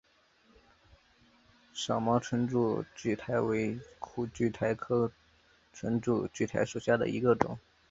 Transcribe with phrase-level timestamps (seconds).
[1.75, 5.11] 少毛唇柱苣苔为苦苣苔科
[5.71, 7.55] 唇柱苣苔属下的一个种。